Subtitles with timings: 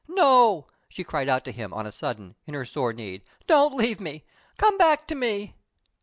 [0.07, 3.99] "No!" she cried out to him, on a sudden, in her sore need, "don't leave
[3.99, 4.23] me!
[4.57, 5.53] Come back to me!"